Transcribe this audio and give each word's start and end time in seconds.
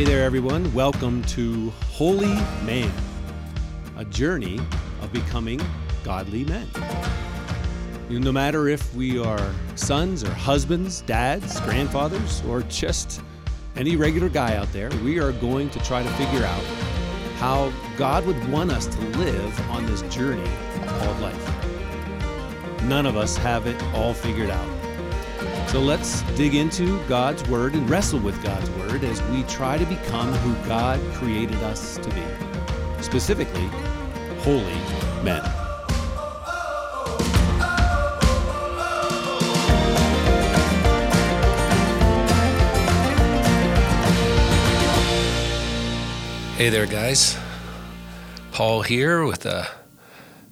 Hey 0.00 0.06
there, 0.06 0.24
everyone. 0.24 0.72
Welcome 0.72 1.22
to 1.24 1.68
Holy 1.90 2.34
Man, 2.64 2.90
a 3.98 4.04
journey 4.06 4.58
of 5.02 5.12
becoming 5.12 5.60
godly 6.02 6.42
men. 6.46 6.66
No 8.08 8.32
matter 8.32 8.66
if 8.68 8.94
we 8.94 9.18
are 9.18 9.52
sons 9.74 10.24
or 10.24 10.30
husbands, 10.30 11.02
dads, 11.02 11.60
grandfathers, 11.60 12.42
or 12.48 12.62
just 12.62 13.20
any 13.76 13.94
regular 13.94 14.30
guy 14.30 14.56
out 14.56 14.72
there, 14.72 14.88
we 15.04 15.20
are 15.20 15.32
going 15.32 15.68
to 15.68 15.78
try 15.80 16.02
to 16.02 16.08
figure 16.12 16.46
out 16.46 16.64
how 17.36 17.70
God 17.98 18.24
would 18.24 18.50
want 18.50 18.72
us 18.72 18.86
to 18.86 19.00
live 19.18 19.70
on 19.70 19.84
this 19.84 20.00
journey 20.04 20.50
called 20.86 21.20
life. 21.20 22.84
None 22.84 23.04
of 23.04 23.18
us 23.18 23.36
have 23.36 23.66
it 23.66 23.82
all 23.92 24.14
figured 24.14 24.48
out. 24.48 24.79
So 25.70 25.78
let's 25.78 26.22
dig 26.36 26.56
into 26.56 27.00
God's 27.06 27.48
Word 27.48 27.74
and 27.74 27.88
wrestle 27.88 28.18
with 28.18 28.42
God's 28.42 28.68
Word 28.70 29.04
as 29.04 29.22
we 29.30 29.44
try 29.44 29.78
to 29.78 29.84
become 29.84 30.32
who 30.32 30.66
God 30.66 30.98
created 31.14 31.62
us 31.62 31.96
to 31.98 32.10
be. 32.10 32.24
Specifically, 33.00 33.70
holy 34.40 34.64
men. 35.22 35.44
Hey 46.56 46.68
there, 46.68 46.86
guys. 46.86 47.38
Paul 48.50 48.82
here 48.82 49.24
with 49.24 49.46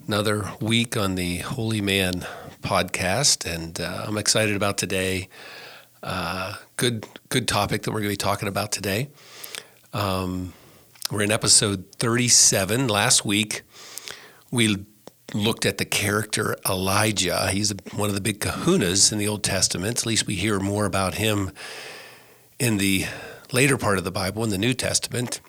another 0.07 0.49
week 0.61 0.97
on 0.97 1.17
the 1.17 1.39
Holy 1.39 1.81
Man 1.81 2.25
podcast, 2.61 3.45
and 3.45 3.81
uh, 3.81 4.05
I'm 4.07 4.19
excited 4.19 4.57
about 4.57 4.79
today. 4.79 5.29
Uh, 6.03 6.55
good, 6.77 7.07
good 7.29 7.49
topic 7.49 7.83
that 7.83 7.91
we're 7.91 8.01
going 8.01 8.11
to 8.11 8.13
be 8.13 8.17
talking 8.17 8.49
about 8.49 8.73
today. 8.73 9.09
Um, 9.93 10.53
we're 11.11 11.23
in 11.23 11.33
episode 11.33 11.87
37. 11.97 12.89
Last 12.89 13.25
week, 13.25 13.63
we 14.51 14.85
looked 15.35 15.67
at 15.67 15.79
the 15.79 15.85
character 15.85 16.57
Elijah. 16.69 17.51
He's 17.51 17.73
one 17.95 18.09
of 18.09 18.15
the 18.15 18.21
big 18.21 18.41
kahunas 18.41 19.13
in 19.13 19.19
the 19.19 19.29
Old 19.29 19.43
Testament. 19.43 19.99
At 19.99 20.07
least 20.07 20.27
we 20.27 20.35
hear 20.35 20.59
more 20.59 20.87
about 20.87 21.15
him 21.15 21.51
in 22.59 22.79
the 22.79 23.07
later 23.53 23.77
part 23.77 23.99
of 23.99 24.05
the 24.05 24.11
Bible, 24.11 24.45
in 24.45 24.51
the 24.51 24.59
New 24.59 24.75
Testament. 24.75 25.41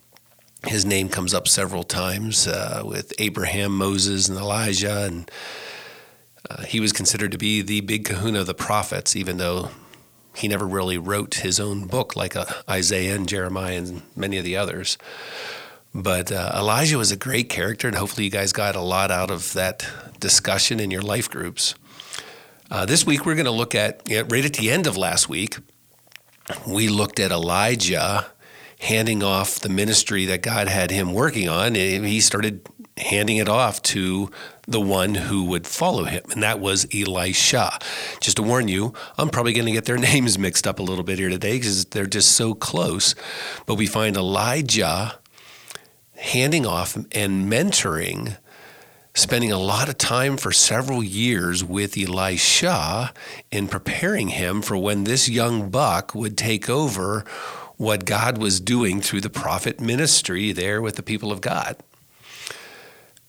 His 0.67 0.85
name 0.85 1.07
comes 1.07 1.33
up 1.33 1.47
several 1.47 1.83
times 1.83 2.47
uh, 2.47 2.83
with 2.85 3.13
Abraham, 3.17 3.77
Moses, 3.77 4.27
and 4.27 4.37
Elijah, 4.37 5.03
and 5.05 5.31
uh, 6.49 6.63
he 6.63 6.79
was 6.79 6.93
considered 6.93 7.31
to 7.31 7.37
be 7.37 7.61
the 7.61 7.81
big 7.81 8.05
kahuna 8.05 8.41
of 8.41 8.47
the 8.47 8.53
prophets, 8.53 9.15
even 9.15 9.37
though 9.37 9.71
he 10.35 10.47
never 10.47 10.67
really 10.67 10.97
wrote 10.97 11.35
his 11.35 11.59
own 11.59 11.87
book 11.87 12.15
like 12.15 12.35
uh, 12.35 12.45
Isaiah 12.69 13.15
and 13.15 13.27
Jeremiah 13.27 13.77
and 13.77 14.01
many 14.15 14.37
of 14.37 14.43
the 14.43 14.55
others. 14.55 14.97
But 15.93 16.31
uh, 16.31 16.51
Elijah 16.55 16.97
was 16.97 17.11
a 17.11 17.17
great 17.17 17.49
character, 17.49 17.87
and 17.87 17.97
hopefully, 17.97 18.25
you 18.25 18.29
guys 18.29 18.53
got 18.53 18.75
a 18.75 18.81
lot 18.81 19.09
out 19.09 19.31
of 19.31 19.53
that 19.53 19.85
discussion 20.19 20.79
in 20.79 20.91
your 20.91 21.01
life 21.01 21.29
groups. 21.29 21.73
Uh, 22.69 22.85
this 22.85 23.05
week, 23.05 23.25
we're 23.25 23.35
going 23.35 23.45
to 23.45 23.51
look 23.51 23.73
at, 23.73 24.07
right 24.07 24.45
at 24.45 24.53
the 24.53 24.69
end 24.69 24.85
of 24.85 24.97
last 24.97 25.27
week, 25.27 25.57
we 26.67 26.89
looked 26.89 27.19
at 27.19 27.31
Elijah 27.31 28.27
handing 28.79 29.23
off 29.23 29.59
the 29.59 29.69
ministry 29.69 30.25
that 30.25 30.41
God 30.41 30.67
had 30.67 30.91
him 30.91 31.13
working 31.13 31.49
on. 31.49 31.73
He 31.75 32.19
started 32.21 32.61
handing 32.99 33.37
it 33.37 33.49
off 33.49 33.81
to 33.81 34.29
the 34.67 34.79
one 34.79 35.15
who 35.15 35.45
would 35.45 35.65
follow 35.65 36.03
him, 36.03 36.23
and 36.31 36.43
that 36.43 36.59
was 36.59 36.87
Elisha. 36.93 37.79
Just 38.19 38.37
to 38.37 38.43
warn 38.43 38.67
you, 38.67 38.93
I'm 39.17 39.29
probably 39.29 39.53
going 39.53 39.65
to 39.65 39.71
get 39.71 39.85
their 39.85 39.97
names 40.11 40.37
mixed 40.37 40.67
up 40.67 40.79
a 40.79 40.83
little 40.83 41.03
bit 41.03 41.19
here 41.19 41.29
today 41.29 41.57
because 41.57 41.85
they're 41.85 42.05
just 42.05 42.33
so 42.33 42.53
close. 42.53 43.15
But 43.65 43.75
we 43.75 43.87
find 43.87 44.15
Elijah 44.15 45.19
handing 46.17 46.65
off 46.65 46.95
and 46.95 47.51
mentoring, 47.51 48.37
spending 49.15 49.51
a 49.51 49.57
lot 49.57 49.89
of 49.89 49.97
time 49.97 50.37
for 50.37 50.51
several 50.51 51.03
years 51.03 51.63
with 51.63 51.97
Elisha 51.97 53.13
in 53.51 53.67
preparing 53.67 54.29
him 54.29 54.61
for 54.61 54.77
when 54.77 55.05
this 55.05 55.29
young 55.29 55.69
buck 55.69 56.13
would 56.13 56.37
take 56.37 56.69
over 56.69 57.25
what 57.77 58.03
God 58.03 58.37
was 58.37 58.59
doing 58.59 58.99
through 58.99 59.21
the 59.21 59.29
prophet 59.29 59.79
ministry 59.79 60.51
there 60.51 60.81
with 60.81 60.97
the 60.97 61.03
people 61.03 61.31
of 61.31 61.39
God. 61.39 61.77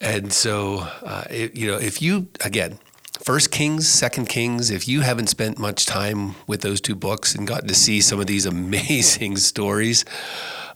And 0.00 0.32
so, 0.32 0.78
uh, 1.02 1.24
it, 1.28 1.54
you 1.54 1.66
know, 1.66 1.76
if 1.76 2.00
you, 2.00 2.28
again, 2.42 2.78
First 3.22 3.50
Kings, 3.50 3.86
Second 3.86 4.30
Kings, 4.30 4.70
if 4.70 4.88
you 4.88 5.02
haven't 5.02 5.26
spent 5.26 5.58
much 5.58 5.84
time 5.84 6.36
with 6.46 6.62
those 6.62 6.80
two 6.80 6.94
books 6.94 7.34
and 7.34 7.46
gotten 7.46 7.68
to 7.68 7.74
see 7.74 8.00
some 8.00 8.18
of 8.18 8.26
these 8.26 8.46
amazing 8.46 9.36
stories 9.36 10.06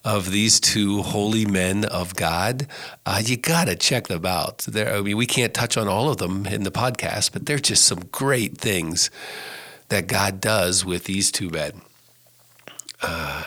of 0.05 0.31
these 0.31 0.61
two 0.61 1.01
holy 1.01 1.47
men 1.47 1.87
of 1.87 2.15
God, 2.15 2.67
uh, 3.07 3.23
you 3.25 3.39
got 3.39 3.65
to 3.65 3.77
check 3.77 4.09
them 4.09 4.27
out. 4.27 4.59
There, 4.59 4.95
I 4.95 5.01
mean, 5.01 5.17
we 5.17 5.25
can't 5.25 5.55
touch 5.55 5.79
on 5.79 5.89
all 5.89 6.11
of 6.11 6.19
them 6.19 6.45
in 6.45 6.65
the 6.65 6.71
podcast, 6.71 7.33
but 7.33 7.47
they're 7.47 7.59
just 7.59 7.87
some 7.87 8.01
great 8.13 8.59
things 8.59 9.11
that 9.89 10.07
God 10.07 10.43
does 10.43 10.85
with 10.85 11.05
these 11.05 11.33
two 11.33 11.49
men. 11.49 11.81
Uh, 13.01 13.45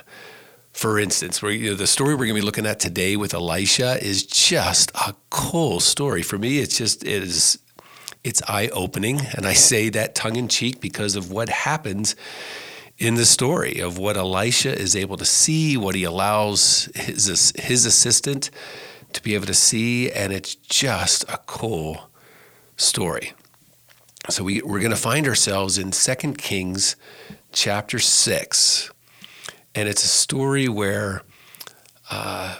for 0.77 0.99
instance, 0.99 1.41
where 1.41 1.51
you 1.51 1.71
know, 1.71 1.75
the 1.75 1.87
story 1.87 2.13
we're 2.13 2.27
going 2.27 2.35
to 2.35 2.41
be 2.41 2.45
looking 2.45 2.67
at 2.67 2.79
today 2.79 3.15
with 3.15 3.33
Elisha 3.33 3.97
is 3.99 4.23
just 4.23 4.91
a 4.91 5.15
cool 5.31 5.79
story. 5.79 6.21
For 6.21 6.37
me, 6.37 6.59
it's 6.59 6.77
just 6.77 7.03
it 7.03 7.23
is 7.23 7.57
it's 8.23 8.43
eye 8.47 8.69
opening, 8.71 9.21
and 9.35 9.47
I 9.47 9.53
say 9.53 9.89
that 9.89 10.13
tongue 10.13 10.35
in 10.35 10.47
cheek 10.47 10.79
because 10.79 11.15
of 11.15 11.31
what 11.31 11.49
happens 11.49 12.15
in 12.99 13.15
the 13.15 13.25
story 13.25 13.79
of 13.79 13.97
what 13.97 14.17
Elisha 14.17 14.77
is 14.77 14.95
able 14.95 15.17
to 15.17 15.25
see, 15.25 15.77
what 15.77 15.95
he 15.95 16.03
allows 16.03 16.89
his 16.93 17.53
his 17.57 17.87
assistant 17.87 18.51
to 19.13 19.23
be 19.23 19.33
able 19.33 19.47
to 19.47 19.55
see, 19.55 20.11
and 20.11 20.31
it's 20.31 20.53
just 20.53 21.23
a 21.23 21.39
cool 21.47 22.11
story. 22.75 23.33
So 24.29 24.43
we, 24.43 24.61
we're 24.61 24.79
going 24.79 24.91
to 24.91 24.95
find 24.95 25.27
ourselves 25.27 25.79
in 25.79 25.89
2 25.89 26.33
Kings 26.33 26.95
chapter 27.51 27.97
6 27.97 28.91
and 29.77 29.87
it's 29.87 30.03
a 30.03 30.07
story 30.07 30.67
where 30.67 31.21
uh, 32.09 32.55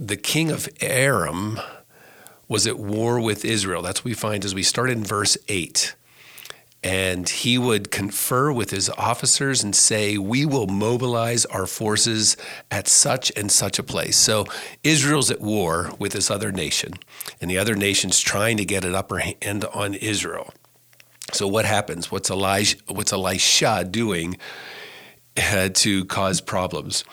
the 0.00 0.16
king 0.16 0.50
of 0.50 0.68
Aram 0.80 1.60
was 2.48 2.66
at 2.66 2.76
war 2.76 3.20
with 3.20 3.44
Israel. 3.44 3.82
That's 3.82 4.00
what 4.00 4.06
we 4.06 4.14
find 4.14 4.44
as 4.44 4.52
we 4.52 4.64
start 4.64 4.90
in 4.90 5.04
verse 5.04 5.38
8. 5.46 5.94
And 6.82 7.28
he 7.28 7.56
would 7.56 7.92
confer 7.92 8.50
with 8.50 8.72
his 8.72 8.90
officers 8.90 9.62
and 9.62 9.76
say, 9.76 10.18
We 10.18 10.44
will 10.44 10.66
mobilize 10.66 11.46
our 11.46 11.68
forces 11.68 12.36
at 12.68 12.88
such 12.88 13.30
and 13.36 13.52
such 13.52 13.78
a 13.78 13.84
place. 13.84 14.16
So 14.16 14.46
Israel's 14.82 15.30
at 15.30 15.40
war 15.40 15.92
with 16.00 16.14
this 16.14 16.32
other 16.32 16.50
nation, 16.50 16.94
and 17.40 17.48
the 17.48 17.58
other 17.58 17.76
nation's 17.76 18.18
trying 18.18 18.56
to 18.56 18.64
get 18.64 18.84
an 18.84 18.96
upper 18.96 19.18
hand 19.18 19.66
on 19.66 19.94
Israel. 19.94 20.52
So 21.32 21.46
what 21.46 21.64
happens? 21.64 22.10
What's 22.10 22.28
what's 22.28 23.12
Elisha 23.12 23.86
doing? 23.88 24.36
To 25.36 26.04
cause 26.06 26.40
problems. 26.40 27.04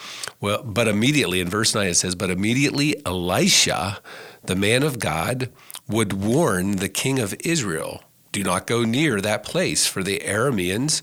Well, 0.41 0.63
but 0.63 0.87
immediately 0.87 1.39
in 1.39 1.49
verse 1.49 1.73
9 1.73 1.87
it 1.87 1.95
says, 1.95 2.15
But 2.15 2.29
immediately 2.29 2.95
Elisha, 3.05 3.99
the 4.43 4.55
man 4.55 4.83
of 4.83 4.99
God, 4.99 5.49
would 5.87 6.13
warn 6.13 6.77
the 6.77 6.89
king 6.89 7.19
of 7.19 7.33
Israel, 7.39 8.03
Do 8.31 8.43
not 8.43 8.67
go 8.67 8.83
near 8.83 9.21
that 9.21 9.43
place, 9.43 9.87
for 9.87 10.03
the 10.03 10.19
Arameans 10.19 11.01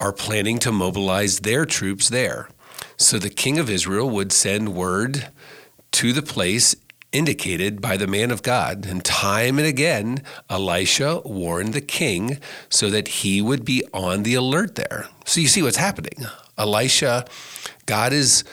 are 0.00 0.12
planning 0.12 0.58
to 0.58 0.72
mobilize 0.72 1.40
their 1.40 1.64
troops 1.64 2.08
there. 2.08 2.48
So 2.96 3.18
the 3.18 3.30
king 3.30 3.58
of 3.58 3.70
Israel 3.70 4.08
would 4.10 4.32
send 4.32 4.74
word 4.74 5.30
to 5.92 6.12
the 6.12 6.22
place 6.22 6.74
indicated 7.14 7.80
by 7.80 7.96
the 7.96 8.08
man 8.08 8.30
of 8.30 8.42
God. 8.42 8.84
And 8.86 9.04
time 9.04 9.58
and 9.58 9.66
again, 9.66 10.22
Elisha 10.50 11.20
warned 11.24 11.72
the 11.72 11.80
king 11.80 12.38
so 12.68 12.90
that 12.90 13.08
he 13.08 13.40
would 13.40 13.64
be 13.64 13.84
on 13.94 14.24
the 14.24 14.34
alert 14.34 14.74
there. 14.74 15.08
So 15.24 15.40
you 15.40 15.46
see 15.46 15.62
what's 15.62 15.76
happening. 15.76 16.26
Elisha, 16.58 17.24
God 17.86 18.12
is 18.12 18.44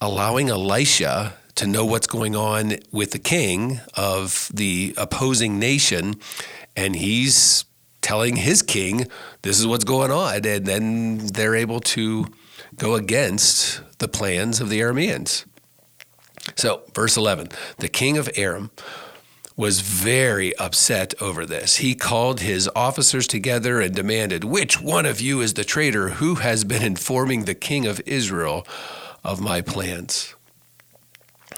allowing 0.00 0.48
Elisha 0.48 1.34
to 1.56 1.66
know 1.66 1.84
what's 1.84 2.06
going 2.06 2.34
on 2.34 2.76
with 2.90 3.12
the 3.12 3.18
king 3.18 3.80
of 3.94 4.50
the 4.52 4.94
opposing 4.96 5.58
nation. 5.58 6.14
And 6.74 6.96
he's 6.96 7.66
telling 8.00 8.36
his 8.36 8.62
king, 8.62 9.06
this 9.42 9.58
is 9.58 9.66
what's 9.66 9.84
going 9.84 10.10
on. 10.10 10.46
And 10.46 10.66
then 10.66 11.18
they're 11.18 11.54
able 11.54 11.80
to 11.80 12.26
go 12.76 12.94
against 12.94 13.82
the 13.98 14.08
plans 14.08 14.60
of 14.60 14.68
the 14.68 14.80
Arameans. 14.80 15.44
So, 16.54 16.82
verse 16.94 17.16
11 17.16 17.48
the 17.78 17.88
king 17.88 18.16
of 18.16 18.30
Aram 18.36 18.70
was 19.56 19.80
very 19.80 20.54
upset 20.58 21.14
over 21.20 21.46
this. 21.46 21.76
He 21.76 21.94
called 21.94 22.40
his 22.40 22.68
officers 22.76 23.26
together 23.26 23.80
and 23.80 23.94
demanded, 23.94 24.44
Which 24.44 24.80
one 24.80 25.06
of 25.06 25.20
you 25.20 25.40
is 25.40 25.54
the 25.54 25.64
traitor 25.64 26.10
who 26.10 26.36
has 26.36 26.62
been 26.64 26.82
informing 26.82 27.44
the 27.44 27.54
king 27.54 27.86
of 27.86 28.00
Israel 28.04 28.66
of 29.24 29.40
my 29.40 29.62
plans? 29.62 30.34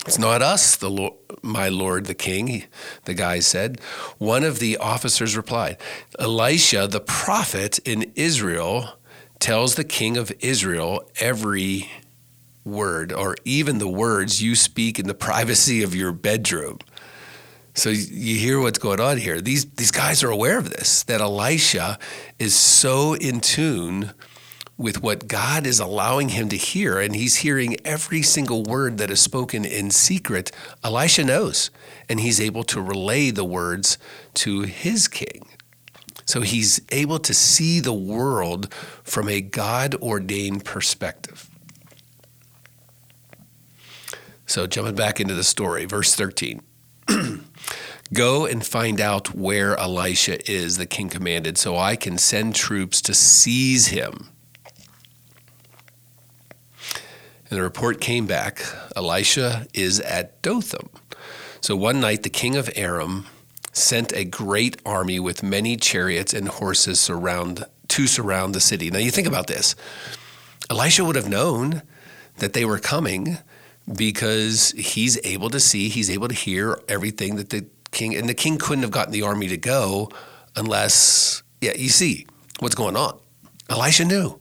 It's 0.06 0.18
not 0.18 0.42
us, 0.42 0.76
the 0.76 1.10
my 1.42 1.68
lord, 1.68 2.06
the 2.06 2.14
king, 2.14 2.64
the 3.04 3.14
guy 3.14 3.40
said. 3.40 3.80
One 4.18 4.44
of 4.44 4.58
the 4.58 4.76
officers 4.76 5.36
replied, 5.36 5.76
Elisha, 6.18 6.86
the 6.86 7.00
prophet 7.00 7.78
in 7.80 8.12
Israel, 8.14 8.98
tells 9.38 9.74
the 9.74 9.84
king 9.84 10.16
of 10.16 10.32
Israel 10.40 11.08
every 11.20 11.90
word 12.68 13.12
or 13.12 13.36
even 13.44 13.78
the 13.78 13.88
words 13.88 14.42
you 14.42 14.54
speak 14.54 14.98
in 14.98 15.06
the 15.06 15.14
privacy 15.14 15.82
of 15.82 15.94
your 15.94 16.12
bedroom. 16.12 16.78
So 17.74 17.90
you 17.90 18.38
hear 18.38 18.60
what's 18.60 18.78
going 18.78 19.00
on 19.00 19.18
here. 19.18 19.40
These 19.40 19.66
these 19.72 19.92
guys 19.92 20.24
are 20.24 20.30
aware 20.30 20.58
of 20.58 20.70
this 20.70 21.04
that 21.04 21.20
Elisha 21.20 21.98
is 22.38 22.56
so 22.56 23.14
in 23.14 23.40
tune 23.40 24.12
with 24.76 25.02
what 25.02 25.26
God 25.28 25.66
is 25.66 25.80
allowing 25.80 26.30
him 26.30 26.48
to 26.48 26.56
hear 26.56 26.98
and 26.98 27.14
he's 27.14 27.36
hearing 27.36 27.76
every 27.84 28.22
single 28.22 28.62
word 28.62 28.98
that 28.98 29.10
is 29.10 29.20
spoken 29.20 29.64
in 29.64 29.90
secret. 29.90 30.50
Elisha 30.82 31.24
knows 31.24 31.70
and 32.08 32.20
he's 32.20 32.40
able 32.40 32.64
to 32.64 32.80
relay 32.80 33.30
the 33.30 33.44
words 33.44 33.98
to 34.34 34.62
his 34.62 35.08
king. 35.08 35.46
So 36.24 36.42
he's 36.42 36.80
able 36.90 37.18
to 37.20 37.32
see 37.32 37.80
the 37.80 37.92
world 37.92 38.72
from 39.02 39.28
a 39.28 39.40
God 39.40 39.94
ordained 39.96 40.64
perspective. 40.64 41.47
So, 44.48 44.66
jumping 44.66 44.94
back 44.94 45.20
into 45.20 45.34
the 45.34 45.44
story, 45.44 45.84
verse 45.84 46.14
13. 46.14 46.62
Go 48.14 48.46
and 48.46 48.64
find 48.64 48.98
out 48.98 49.34
where 49.34 49.76
Elisha 49.76 50.50
is, 50.50 50.78
the 50.78 50.86
king 50.86 51.10
commanded, 51.10 51.58
so 51.58 51.76
I 51.76 51.96
can 51.96 52.16
send 52.16 52.54
troops 52.54 53.02
to 53.02 53.12
seize 53.12 53.88
him. 53.88 54.30
And 57.50 57.58
the 57.58 57.62
report 57.62 58.00
came 58.00 58.26
back 58.26 58.62
Elisha 58.96 59.66
is 59.74 60.00
at 60.00 60.40
Dothan. 60.40 60.88
So 61.60 61.76
one 61.76 62.00
night 62.00 62.22
the 62.22 62.30
king 62.30 62.56
of 62.56 62.70
Aram 62.74 63.26
sent 63.74 64.14
a 64.14 64.24
great 64.24 64.80
army 64.86 65.20
with 65.20 65.42
many 65.42 65.76
chariots 65.76 66.32
and 66.32 66.48
horses 66.48 66.98
surround 66.98 67.66
to 67.88 68.06
surround 68.06 68.54
the 68.54 68.60
city. 68.60 68.90
Now 68.90 68.98
you 68.98 69.10
think 69.10 69.28
about 69.28 69.46
this. 69.46 69.76
Elisha 70.70 71.04
would 71.04 71.16
have 71.16 71.28
known 71.28 71.82
that 72.38 72.54
they 72.54 72.64
were 72.64 72.78
coming 72.78 73.38
because 73.96 74.70
he's 74.72 75.18
able 75.24 75.50
to 75.50 75.60
see, 75.60 75.88
he's 75.88 76.10
able 76.10 76.28
to 76.28 76.34
hear 76.34 76.80
everything 76.88 77.36
that 77.36 77.50
the 77.50 77.66
king 77.90 78.14
and 78.14 78.28
the 78.28 78.34
king 78.34 78.58
couldn't 78.58 78.82
have 78.82 78.90
gotten 78.90 79.12
the 79.12 79.22
army 79.22 79.48
to 79.48 79.56
go 79.56 80.10
unless 80.56 81.42
yeah, 81.60 81.72
you 81.76 81.88
see 81.88 82.26
what's 82.60 82.74
going 82.74 82.96
on. 82.96 83.18
Elisha 83.68 84.04
knew. 84.04 84.38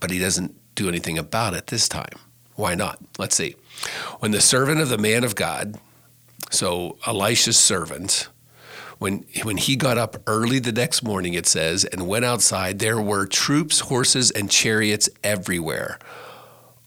But 0.00 0.10
he 0.10 0.18
doesn't 0.18 0.56
do 0.74 0.88
anything 0.88 1.18
about 1.18 1.54
it 1.54 1.68
this 1.68 1.88
time. 1.88 2.18
Why 2.54 2.74
not? 2.74 2.98
Let's 3.18 3.36
see. 3.36 3.56
When 4.20 4.30
the 4.30 4.40
servant 4.40 4.80
of 4.80 4.88
the 4.88 4.98
man 4.98 5.24
of 5.24 5.34
God 5.34 5.78
so 6.52 6.98
Elisha's 7.06 7.56
servant, 7.56 8.28
when 8.98 9.24
when 9.42 9.56
he 9.56 9.74
got 9.74 9.96
up 9.96 10.16
early 10.26 10.58
the 10.58 10.72
next 10.72 11.02
morning, 11.02 11.34
it 11.34 11.46
says, 11.46 11.84
and 11.84 12.06
went 12.06 12.24
outside, 12.24 12.78
there 12.78 13.00
were 13.00 13.26
troops, 13.26 13.80
horses, 13.80 14.30
and 14.30 14.50
chariots 14.50 15.08
everywhere. 15.24 15.98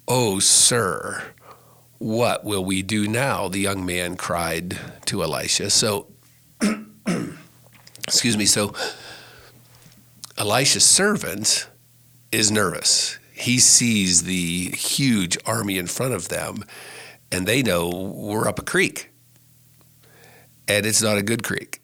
Oh, 0.08 0.40
sir, 0.40 1.34
what 1.98 2.44
will 2.44 2.64
we 2.64 2.82
do 2.84 3.08
now? 3.08 3.48
The 3.48 3.60
young 3.60 3.86
man 3.86 4.18
cried 4.18 4.78
to 5.06 5.24
Elisha. 5.24 5.70
So, 5.70 6.08
excuse 8.08 8.38
me. 8.38 8.46
So, 8.46 8.74
Elisha's 10.38 10.86
servant 10.86 11.68
is 12.32 12.52
nervous. 12.52 13.18
He 13.34 13.60
sees 13.60 14.24
the 14.24 14.70
huge 14.72 15.38
army 15.46 15.78
in 15.78 15.88
front 15.88 16.14
of 16.14 16.30
them, 16.30 16.64
and 17.32 17.48
they 17.48 17.62
know 17.62 17.90
we're 17.90 18.48
up 18.48 18.60
a 18.60 18.64
creek 18.64 19.12
and 20.68 20.86
it's 20.86 21.02
not 21.02 21.18
a 21.18 21.24
good 21.24 21.44
creek. 21.44 21.82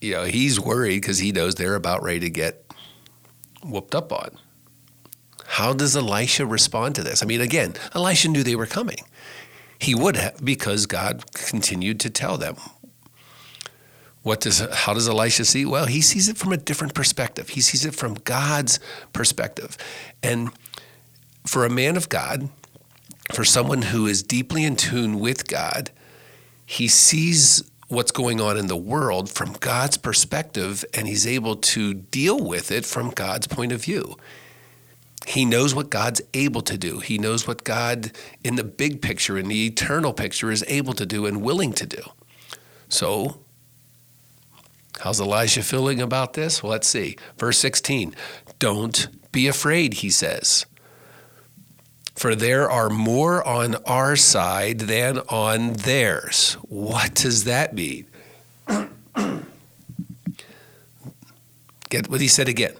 You 0.00 0.12
know, 0.14 0.24
he's 0.24 0.60
worried 0.60 1.00
because 1.00 1.18
he 1.18 1.32
knows 1.32 1.54
they're 1.54 1.74
about 1.74 2.02
ready 2.02 2.20
to 2.20 2.30
get 2.30 2.64
whooped 3.64 3.94
up 3.94 4.12
on. 4.12 4.38
How 5.48 5.72
does 5.72 5.96
Elisha 5.96 6.46
respond 6.46 6.94
to 6.96 7.02
this? 7.02 7.22
I 7.22 7.26
mean, 7.26 7.40
again, 7.40 7.74
Elisha 7.94 8.28
knew 8.28 8.42
they 8.42 8.54
were 8.54 8.66
coming. 8.66 8.98
He 9.78 9.94
would 9.94 10.16
have 10.16 10.44
because 10.44 10.86
God 10.86 11.24
continued 11.32 12.00
to 12.00 12.10
tell 12.10 12.36
them. 12.36 12.56
What 14.22 14.40
does 14.40 14.58
how 14.58 14.92
does 14.92 15.08
Elisha 15.08 15.46
see? 15.46 15.64
Well, 15.64 15.86
he 15.86 16.02
sees 16.02 16.28
it 16.28 16.36
from 16.36 16.52
a 16.52 16.58
different 16.58 16.94
perspective. 16.94 17.50
He 17.50 17.62
sees 17.62 17.86
it 17.86 17.94
from 17.94 18.14
God's 18.14 18.78
perspective. 19.14 19.78
And 20.22 20.50
for 21.46 21.64
a 21.64 21.70
man 21.70 21.96
of 21.96 22.10
God, 22.10 22.50
for 23.32 23.44
someone 23.44 23.82
who 23.82 24.06
is 24.06 24.22
deeply 24.22 24.64
in 24.64 24.76
tune 24.76 25.18
with 25.18 25.48
God, 25.48 25.90
he 26.66 26.88
sees 26.88 27.62
what's 27.88 28.10
going 28.10 28.38
on 28.38 28.58
in 28.58 28.66
the 28.66 28.76
world 28.76 29.30
from 29.30 29.54
God's 29.54 29.96
perspective, 29.96 30.84
and 30.92 31.08
he's 31.08 31.26
able 31.26 31.56
to 31.56 31.94
deal 31.94 32.38
with 32.38 32.70
it 32.70 32.84
from 32.84 33.10
God's 33.10 33.46
point 33.46 33.72
of 33.72 33.82
view. 33.82 34.16
He 35.28 35.44
knows 35.44 35.74
what 35.74 35.90
God's 35.90 36.22
able 36.32 36.62
to 36.62 36.78
do. 36.78 37.00
He 37.00 37.18
knows 37.18 37.46
what 37.46 37.62
God, 37.62 38.12
in 38.42 38.56
the 38.56 38.64
big 38.64 39.02
picture, 39.02 39.36
in 39.36 39.48
the 39.48 39.66
eternal 39.66 40.12
picture, 40.14 40.50
is 40.50 40.64
able 40.66 40.94
to 40.94 41.04
do 41.04 41.26
and 41.26 41.42
willing 41.42 41.72
to 41.74 41.86
do. 41.86 42.02
So, 42.88 43.40
how's 45.00 45.20
Elijah 45.20 45.62
feeling 45.62 46.00
about 46.00 46.32
this? 46.32 46.62
Well, 46.62 46.72
let's 46.72 46.88
see. 46.88 47.18
Verse 47.36 47.58
16 47.58 48.16
Don't 48.58 49.08
be 49.30 49.46
afraid, 49.46 49.94
he 49.94 50.08
says 50.08 50.64
for 52.18 52.34
there 52.34 52.68
are 52.68 52.90
more 52.90 53.46
on 53.46 53.76
our 53.86 54.16
side 54.16 54.80
than 54.80 55.18
on 55.28 55.74
theirs. 55.74 56.54
What 56.62 57.14
does 57.14 57.44
that 57.44 57.74
mean? 57.74 58.06
Get 61.88 62.10
what 62.10 62.20
he 62.20 62.26
said 62.26 62.48
again. 62.48 62.74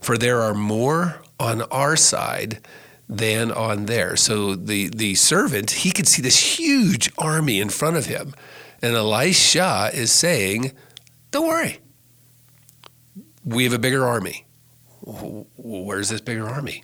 For 0.00 0.16
there 0.16 0.40
are 0.42 0.54
more 0.54 1.23
on 1.44 1.62
our 1.70 1.94
side 1.94 2.60
than 3.08 3.52
on 3.52 3.86
theirs. 3.86 4.22
So 4.22 4.54
the, 4.54 4.88
the 4.88 5.14
servant, 5.14 5.70
he 5.70 5.90
could 5.90 6.08
see 6.08 6.22
this 6.22 6.58
huge 6.58 7.12
army 7.18 7.60
in 7.60 7.68
front 7.68 7.96
of 7.96 8.06
him. 8.06 8.34
And 8.80 8.94
Elisha 8.94 9.90
is 9.92 10.10
saying, 10.10 10.72
Don't 11.30 11.46
worry. 11.46 11.80
We 13.44 13.64
have 13.64 13.74
a 13.74 13.78
bigger 13.78 14.06
army. 14.06 14.46
Where's 15.02 16.08
this 16.08 16.22
bigger 16.22 16.48
army? 16.48 16.82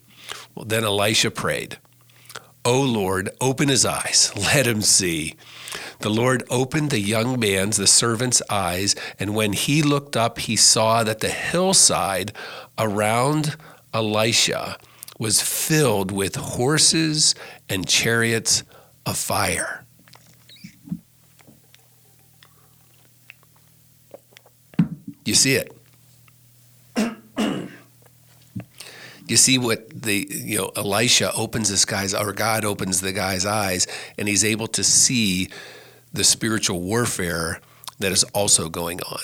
Well, 0.54 0.66
then 0.66 0.84
Elisha 0.84 1.30
prayed. 1.30 1.78
O 2.62 2.82
Lord, 2.82 3.30
open 3.40 3.68
his 3.68 3.86
eyes, 3.86 4.32
let 4.36 4.66
him 4.66 4.82
see. 4.82 5.36
The 6.00 6.10
Lord 6.10 6.42
opened 6.50 6.90
the 6.90 7.00
young 7.00 7.40
man's, 7.40 7.78
the 7.78 7.86
servant's 7.86 8.42
eyes, 8.50 8.94
and 9.18 9.34
when 9.34 9.54
he 9.54 9.80
looked 9.80 10.16
up, 10.16 10.38
he 10.38 10.56
saw 10.56 11.02
that 11.02 11.20
the 11.20 11.30
hillside 11.30 12.32
around 12.78 13.56
Elisha 13.92 14.78
was 15.18 15.42
filled 15.42 16.10
with 16.10 16.36
horses 16.36 17.34
and 17.68 17.86
chariots 17.86 18.62
of 19.04 19.16
fire. 19.16 19.84
You 25.24 25.34
see 25.34 25.54
it. 25.54 25.76
you 29.28 29.36
see 29.36 29.58
what 29.58 30.02
the 30.02 30.26
you 30.28 30.58
know 30.58 30.72
Elisha 30.74 31.32
opens 31.34 31.68
this 31.68 31.84
guy's 31.84 32.14
or 32.14 32.32
God 32.32 32.64
opens 32.64 33.00
the 33.00 33.12
guy's 33.12 33.46
eyes 33.46 33.86
and 34.18 34.26
he's 34.26 34.44
able 34.44 34.66
to 34.68 34.82
see 34.82 35.48
the 36.12 36.24
spiritual 36.24 36.80
warfare 36.80 37.60
that 37.98 38.10
is 38.10 38.24
also 38.34 38.68
going 38.68 39.00
on 39.02 39.20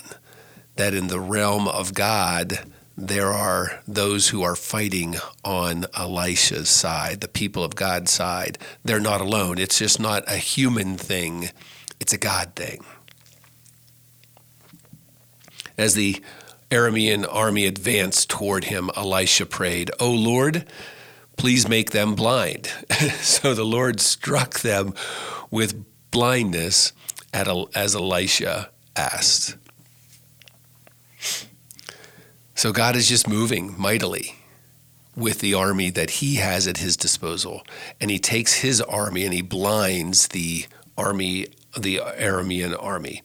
that 0.77 0.95
in 0.95 1.09
the 1.09 1.19
realm 1.19 1.67
of 1.67 1.95
God 1.95 2.67
there 2.97 3.33
are 3.33 3.81
those 3.87 4.29
who 4.29 4.43
are 4.43 4.57
fighting 4.57 5.17
on 5.45 5.85
Elisha's 5.95 6.69
side 6.69 7.21
the 7.21 7.29
people 7.29 7.63
of 7.63 7.75
God's 7.75 8.11
side 8.11 8.59
they're 8.85 9.01
not 9.01 9.21
alone 9.21 9.59
it's 9.59 9.79
just 9.79 10.01
not 10.01 10.25
a 10.27 10.37
human 10.37 10.97
thing 10.97 11.51
it's 12.01 12.13
a 12.13 12.19
God 12.19 12.53
thing 12.57 12.85
as 15.79 15.95
the 15.95 16.23
Aramean 16.71 17.27
army 17.31 17.67
advanced 17.67 18.29
toward 18.29 18.65
him, 18.65 18.91
Elisha 18.97 19.47
prayed, 19.47 19.91
O 20.01 20.11
Lord, 20.11 20.65
please 21.37 21.69
make 21.69 21.91
them 21.91 22.15
blind. 22.15 22.67
so 23.21 23.55
the 23.55 23.65
Lord 23.65 24.01
struck 24.01 24.61
them 24.61 24.95
with 25.51 25.85
blindness 26.11 26.93
as 27.33 27.95
Elisha 27.95 28.71
asked. 28.97 29.57
So 32.57 32.73
God 32.73 32.97
is 32.97 33.07
just 33.07 33.29
moving 33.29 33.79
mightily 33.79 34.37
with 35.15 35.41
the 35.41 35.53
army 35.53 35.91
that 35.91 36.09
he 36.09 36.37
has 36.37 36.67
at 36.67 36.79
his 36.79 36.97
disposal. 36.97 37.63
And 38.01 38.11
he 38.11 38.19
takes 38.19 38.55
his 38.55 38.81
army 38.81 39.25
and 39.25 39.35
he 39.35 39.43
blinds 39.43 40.29
the 40.29 40.65
army, 40.97 41.49
the 41.79 41.99
Aramean 41.99 42.75
army. 42.83 43.23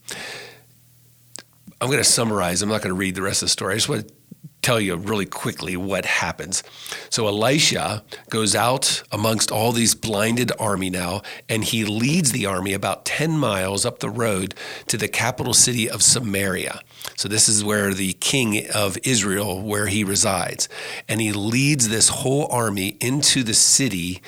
I'm 1.80 1.88
going 1.88 1.98
to 1.98 2.04
summarize. 2.04 2.62
I'm 2.62 2.68
not 2.68 2.82
going 2.82 2.94
to 2.94 3.00
read 3.00 3.16
the 3.16 3.22
rest 3.22 3.42
of 3.42 3.48
the 3.48 3.52
story. 3.52 3.74
I 3.74 3.78
just 3.78 3.88
want 3.88 4.08
to 4.08 4.14
tell 4.62 4.80
you 4.80 4.96
really 4.96 5.26
quickly 5.26 5.76
what 5.76 6.06
happens. 6.06 6.64
So 7.10 7.28
Elisha 7.28 8.04
goes 8.30 8.56
out 8.56 9.04
amongst 9.12 9.52
all 9.52 9.72
these 9.72 9.96
blinded 9.96 10.52
army 10.60 10.90
now, 10.90 11.22
and 11.50 11.64
he 11.64 11.84
leads 11.84 12.32
the 12.32 12.46
army 12.46 12.74
about 12.74 13.06
10 13.06 13.32
miles 13.32 13.86
up 13.86 14.00
the 14.00 14.10
road 14.10 14.54
to 14.88 14.98
the 14.98 15.08
capital 15.08 15.54
city 15.54 15.90
of 15.90 16.04
Samaria. 16.04 16.82
So 17.16 17.28
this 17.28 17.50
is 17.50 17.64
where 17.64 17.94
the 17.94 18.14
king 18.14 18.70
of 18.74 18.98
Israel 19.04 19.62
where 19.62 19.88
he 19.88 20.04
resides. 20.04 20.70
And 21.08 21.20
he 21.22 21.32
leads 21.32 21.90
this 21.90 22.10
whole 22.10 22.48
army 22.52 22.98
into 23.00 23.44
the 23.44 23.54
city, 23.54 24.22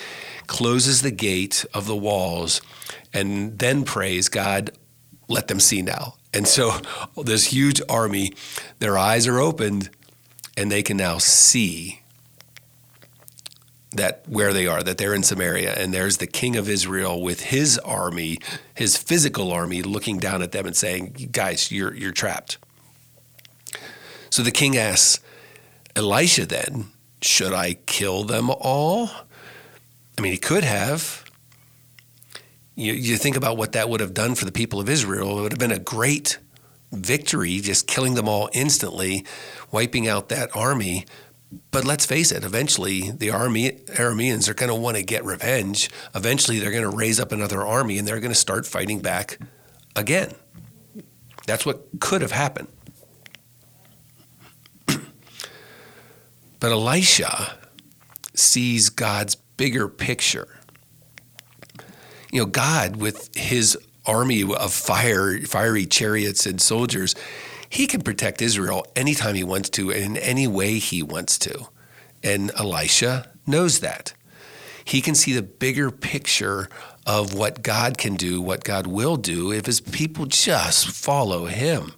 closes 0.48 1.02
the 1.02 1.12
gate 1.12 1.66
of 1.74 1.86
the 1.86 1.96
walls, 1.96 2.62
and 3.14 3.60
then 3.60 3.84
prays, 3.84 4.30
God, 4.30 4.72
let 5.28 5.48
them 5.48 5.60
see 5.60 5.82
now. 5.82 6.16
And 6.34 6.48
so 6.48 6.80
this 7.24 7.46
huge 7.46 7.82
army, 7.88 8.34
their 8.80 8.98
eyes 8.98 9.28
are 9.28 9.40
opened 9.40 9.90
and 10.58 10.72
they 10.72 10.84
can 10.84 10.98
now 10.98 11.18
see 11.18 12.02
that 13.92 14.24
where 14.28 14.54
they 14.54 14.68
are, 14.68 14.82
that 14.82 14.98
they're 14.98 15.14
in 15.14 15.24
Samaria, 15.24 15.74
and 15.74 15.94
there's 15.94 16.18
the 16.18 16.28
king 16.28 16.56
of 16.56 16.68
Israel 16.68 17.22
with 17.22 17.42
his 17.42 17.78
army, 17.80 18.40
his 18.74 18.98
physical 18.98 19.52
army, 19.52 19.82
looking 19.82 20.18
down 20.18 20.42
at 20.42 20.52
them 20.52 20.66
and 20.66 20.76
saying, 20.76 21.30
"Guys, 21.32 21.72
you're 21.72 21.94
you're 21.94 22.12
trapped." 22.12 22.58
So 24.30 24.42
the 24.42 24.52
king 24.52 24.78
asks 24.78 25.20
Elisha, 25.96 26.46
"Then 26.46 26.92
should 27.22 27.54
I 27.54 27.76
kill 27.86 28.24
them 28.24 28.50
all?" 28.50 29.10
I 30.18 30.22
mean, 30.22 30.32
he 30.32 30.38
could 30.38 30.64
have. 30.64 31.24
You, 32.76 32.94
you 32.94 33.18
think 33.18 33.36
about 33.36 33.58
what 33.58 33.74
that 33.74 33.88
would 33.90 34.00
have 34.00 34.14
done 34.16 34.34
for 34.34 34.46
the 34.46 34.52
people 34.52 34.80
of 34.80 34.90
Israel. 34.90 35.38
It 35.38 35.42
would 35.44 35.52
have 35.52 35.60
been 35.60 35.72
a 35.72 35.80
great 35.80 36.40
victory, 36.92 37.60
just 37.60 37.88
killing 37.88 38.16
them 38.16 38.28
all 38.28 38.50
instantly, 38.54 39.26
wiping 39.74 40.08
out 40.08 40.30
that 40.30 40.56
army. 40.56 41.06
But 41.72 41.84
let's 41.84 42.06
face 42.06 42.32
it, 42.32 42.44
eventually 42.44 43.12
the 43.12 43.32
army, 43.32 43.72
Arameans 43.88 44.48
are 44.48 44.54
going 44.54 44.70
to 44.70 44.76
want 44.76 44.96
to 44.98 45.04
get 45.04 45.26
revenge. 45.26 45.90
Eventually 46.16 46.60
they're 46.60 46.72
going 46.72 46.90
to 46.90 46.96
raise 46.96 47.20
up 47.20 47.32
another 47.32 47.62
army 47.64 47.98
and 47.98 48.08
they're 48.08 48.22
going 48.22 48.32
to 48.32 48.40
start 48.40 48.66
fighting 48.66 49.02
back 49.02 49.40
again. 49.96 50.34
That's 51.46 51.66
what 51.66 51.88
could 52.00 52.22
have 52.22 52.32
happened. 52.32 52.70
but 54.88 56.72
Elisha 56.72 57.58
sees 58.34 58.90
God's 58.90 59.36
bigger 59.36 59.88
picture. 59.88 60.60
You 62.32 62.40
know, 62.40 62.46
God, 62.46 62.96
with 62.96 63.36
his 63.36 63.78
army 64.06 64.44
of 64.44 64.74
fire, 64.74 65.40
fiery 65.42 65.86
chariots 65.86 66.46
and 66.46 66.60
soldiers, 66.60 67.16
he 67.74 67.88
can 67.88 68.04
protect 68.04 68.40
Israel 68.40 68.86
anytime 68.96 69.34
he 69.34 69.44
wants 69.44 69.68
to 69.72 69.90
and 69.90 70.16
in 70.16 70.18
any 70.18 70.48
way 70.48 70.78
he 70.78 71.02
wants 71.02 71.40
to. 71.40 71.70
And 72.22 72.52
Elisha 72.56 73.32
knows 73.48 73.80
that. 73.80 74.14
He 74.86 75.02
can 75.02 75.16
see 75.16 75.34
the 75.34 75.42
bigger 75.42 75.90
picture 75.90 76.70
of 77.08 77.34
what 77.34 77.64
God 77.64 77.98
can 77.98 78.16
do, 78.16 78.40
what 78.44 78.64
God 78.64 78.86
will 78.86 79.16
do 79.16 79.52
if 79.52 79.66
his 79.66 79.82
people 79.82 80.28
just 80.28 80.88
follow 80.88 81.48
him. 81.48 81.94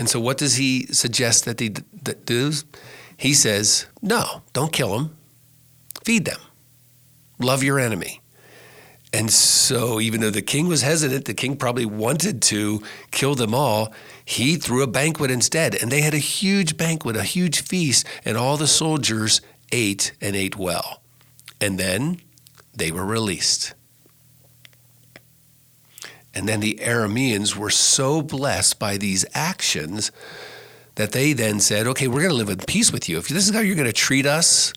And 0.00 0.08
so, 0.08 0.18
what 0.18 0.36
does 0.36 0.56
he 0.56 0.86
suggest 0.86 1.44
that 1.44 1.58
they 1.58 1.68
do? 1.68 2.52
He 3.16 3.34
says, 3.34 3.86
No, 4.02 4.42
don't 4.52 4.72
kill 4.72 4.98
them, 4.98 5.16
feed 6.02 6.24
them, 6.24 6.40
love 7.38 7.62
your 7.62 7.78
enemy. 7.78 8.20
And 9.14 9.30
so, 9.30 10.00
even 10.00 10.20
though 10.20 10.30
the 10.30 10.42
king 10.42 10.66
was 10.66 10.82
hesitant, 10.82 11.26
the 11.26 11.34
king 11.34 11.56
probably 11.56 11.86
wanted 11.86 12.42
to 12.42 12.82
kill 13.12 13.36
them 13.36 13.54
all. 13.54 13.94
He 14.24 14.56
threw 14.56 14.82
a 14.82 14.88
banquet 14.88 15.30
instead. 15.30 15.76
And 15.76 15.92
they 15.92 16.00
had 16.00 16.14
a 16.14 16.18
huge 16.18 16.76
banquet, 16.76 17.14
a 17.14 17.22
huge 17.22 17.62
feast, 17.62 18.08
and 18.24 18.36
all 18.36 18.56
the 18.56 18.66
soldiers 18.66 19.40
ate 19.70 20.10
and 20.20 20.34
ate 20.34 20.56
well. 20.56 21.00
And 21.60 21.78
then 21.78 22.22
they 22.74 22.90
were 22.90 23.04
released. 23.04 23.74
And 26.34 26.48
then 26.48 26.58
the 26.58 26.80
Arameans 26.82 27.54
were 27.54 27.70
so 27.70 28.20
blessed 28.20 28.80
by 28.80 28.96
these 28.96 29.24
actions 29.32 30.10
that 30.96 31.12
they 31.12 31.34
then 31.34 31.60
said, 31.60 31.86
okay, 31.86 32.08
we're 32.08 32.22
going 32.22 32.30
to 32.30 32.34
live 32.34 32.48
in 32.48 32.58
peace 32.66 32.90
with 32.90 33.08
you. 33.08 33.18
If 33.18 33.28
this 33.28 33.46
is 33.46 33.54
how 33.54 33.60
you're 33.60 33.76
going 33.76 33.86
to 33.86 33.92
treat 33.92 34.26
us, 34.26 34.72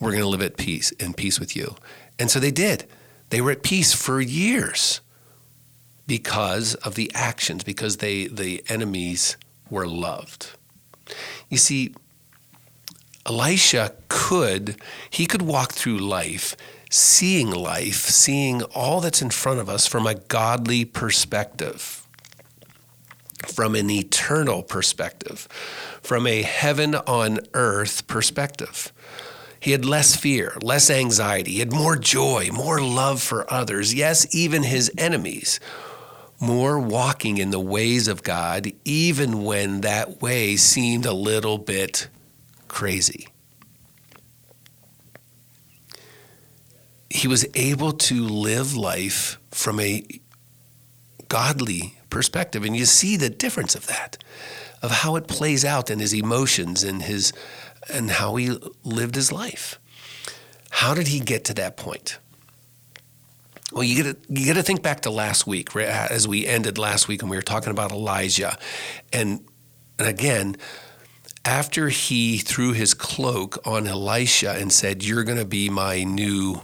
we're 0.00 0.10
going 0.10 0.24
to 0.24 0.28
live 0.28 0.42
at 0.42 0.56
peace 0.56 0.90
in 0.90 1.14
peace 1.14 1.38
with 1.38 1.54
you. 1.54 1.76
And 2.18 2.28
so 2.28 2.40
they 2.40 2.50
did. 2.50 2.88
They 3.32 3.40
were 3.40 3.52
at 3.52 3.62
peace 3.62 3.94
for 3.94 4.20
years 4.20 5.00
because 6.06 6.74
of 6.74 6.96
the 6.96 7.10
actions, 7.14 7.64
because 7.64 7.96
they, 7.96 8.26
the 8.26 8.62
enemies 8.68 9.38
were 9.70 9.86
loved. 9.86 10.50
You 11.48 11.56
see, 11.56 11.94
Elisha 13.24 13.94
could, 14.08 14.76
he 15.08 15.24
could 15.24 15.40
walk 15.40 15.72
through 15.72 15.96
life 15.96 16.54
seeing 16.90 17.50
life, 17.50 18.04
seeing 18.04 18.64
all 18.64 19.00
that's 19.00 19.22
in 19.22 19.30
front 19.30 19.60
of 19.60 19.70
us 19.70 19.86
from 19.86 20.06
a 20.06 20.14
godly 20.14 20.84
perspective, 20.84 22.06
from 23.46 23.74
an 23.74 23.88
eternal 23.88 24.62
perspective, 24.62 25.48
from 26.02 26.26
a 26.26 26.42
heaven 26.42 26.94
on 26.94 27.40
earth 27.54 28.06
perspective. 28.06 28.92
He 29.62 29.70
had 29.70 29.84
less 29.84 30.16
fear, 30.16 30.58
less 30.60 30.90
anxiety, 30.90 31.52
he 31.52 31.58
had 31.60 31.72
more 31.72 31.94
joy, 31.94 32.48
more 32.52 32.80
love 32.80 33.22
for 33.22 33.48
others, 33.48 33.94
yes, 33.94 34.26
even 34.34 34.64
his 34.64 34.90
enemies, 34.98 35.60
more 36.40 36.80
walking 36.80 37.38
in 37.38 37.50
the 37.50 37.60
ways 37.60 38.08
of 38.08 38.24
God, 38.24 38.72
even 38.84 39.44
when 39.44 39.82
that 39.82 40.20
way 40.20 40.56
seemed 40.56 41.06
a 41.06 41.12
little 41.12 41.58
bit 41.58 42.08
crazy. 42.66 43.28
He 47.08 47.28
was 47.28 47.46
able 47.54 47.92
to 47.92 48.26
live 48.26 48.74
life 48.74 49.38
from 49.52 49.78
a 49.78 50.02
godly 51.28 51.98
perspective. 52.10 52.64
And 52.64 52.76
you 52.76 52.84
see 52.84 53.16
the 53.16 53.30
difference 53.30 53.76
of 53.76 53.86
that, 53.86 54.18
of 54.82 54.90
how 54.90 55.14
it 55.14 55.28
plays 55.28 55.64
out 55.64 55.88
in 55.88 56.00
his 56.00 56.12
emotions 56.12 56.82
and 56.82 57.02
his 57.02 57.32
and 57.88 58.10
how 58.10 58.36
he 58.36 58.58
lived 58.84 59.14
his 59.14 59.32
life. 59.32 59.78
How 60.70 60.94
did 60.94 61.08
he 61.08 61.20
get 61.20 61.44
to 61.46 61.54
that 61.54 61.76
point? 61.76 62.18
Well, 63.72 63.84
you 63.84 64.02
get 64.02 64.22
to, 64.22 64.32
you 64.32 64.52
to 64.52 64.62
think 64.62 64.82
back 64.82 65.00
to 65.02 65.10
last 65.10 65.46
week, 65.46 65.74
right, 65.74 65.88
as 65.88 66.28
we 66.28 66.46
ended 66.46 66.76
last 66.76 67.08
week, 67.08 67.22
and 67.22 67.30
we 67.30 67.36
were 67.36 67.42
talking 67.42 67.70
about 67.70 67.90
Elijah, 67.90 68.58
and 69.12 69.44
and 69.98 70.08
again, 70.08 70.56
after 71.44 71.88
he 71.88 72.38
threw 72.38 72.72
his 72.72 72.92
cloak 72.92 73.66
on 73.66 73.86
Elisha 73.86 74.52
and 74.52 74.72
said, 74.72 75.02
"You're 75.02 75.24
going 75.24 75.38
to 75.38 75.46
be 75.46 75.70
my 75.70 76.04
new 76.04 76.60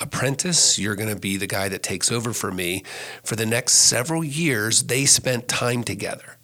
apprentice. 0.00 0.78
You're 0.78 0.96
going 0.96 1.08
to 1.08 1.20
be 1.20 1.36
the 1.36 1.46
guy 1.46 1.68
that 1.68 1.82
takes 1.82 2.10
over 2.10 2.32
for 2.32 2.50
me." 2.50 2.82
For 3.22 3.36
the 3.36 3.46
next 3.46 3.74
several 3.74 4.24
years, 4.24 4.84
they 4.84 5.06
spent 5.06 5.46
time 5.46 5.84
together, 5.84 6.38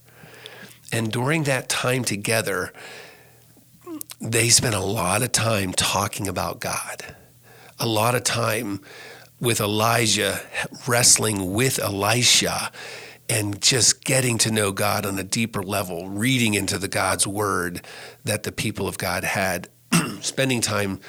and 0.92 1.10
during 1.10 1.42
that 1.44 1.68
time 1.68 2.04
together, 2.04 2.72
they 4.22 4.48
spent 4.50 4.74
a 4.74 4.80
lot 4.80 5.22
of 5.22 5.32
time 5.32 5.72
talking 5.72 6.28
about 6.28 6.60
God, 6.60 7.16
a 7.80 7.86
lot 7.86 8.14
of 8.14 8.22
time 8.22 8.80
with 9.40 9.60
Elijah 9.60 10.40
wrestling 10.86 11.52
with 11.52 11.80
Elisha 11.80 12.70
and 13.28 13.60
just 13.60 14.04
getting 14.04 14.38
to 14.38 14.52
know 14.52 14.70
God 14.70 15.04
on 15.04 15.18
a 15.18 15.24
deeper 15.24 15.60
level, 15.60 16.08
reading 16.08 16.54
into 16.54 16.78
the 16.78 16.86
God's 16.86 17.26
word 17.26 17.84
that 18.22 18.44
the 18.44 18.52
people 18.52 18.86
of 18.86 18.96
God 18.96 19.24
had, 19.24 19.68
spending 20.20 20.60
time 20.60 21.00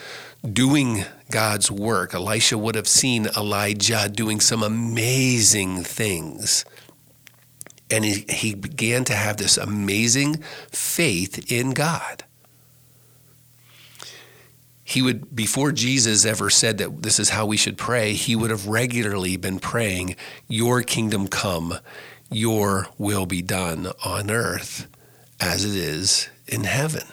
doing 0.51 1.05
God's 1.29 1.69
work. 1.69 2.15
Elisha 2.15 2.57
would 2.57 2.73
have 2.73 2.87
seen 2.87 3.27
Elijah 3.37 4.09
doing 4.09 4.39
some 4.39 4.63
amazing 4.63 5.83
things. 5.83 6.65
And 7.91 8.03
he, 8.03 8.25
he 8.27 8.55
began 8.55 9.03
to 9.03 9.13
have 9.13 9.37
this 9.37 9.57
amazing 9.57 10.37
faith 10.71 11.51
in 11.51 11.71
God 11.71 12.22
he 14.83 15.01
would 15.01 15.35
before 15.35 15.71
Jesus 15.71 16.25
ever 16.25 16.49
said 16.49 16.77
that 16.79 17.03
this 17.03 17.19
is 17.19 17.29
how 17.29 17.45
we 17.45 17.57
should 17.57 17.77
pray, 17.77 18.13
he 18.13 18.35
would 18.35 18.49
have 18.49 18.67
regularly 18.67 19.37
been 19.37 19.59
praying, 19.59 20.15
"Your 20.47 20.81
kingdom 20.83 21.27
come, 21.27 21.79
your 22.29 22.87
will 22.97 23.25
be 23.25 23.41
done 23.41 23.91
on 24.03 24.29
earth 24.29 24.87
as 25.39 25.63
it 25.63 25.75
is 25.75 26.27
in 26.47 26.65
heaven." 26.65 27.05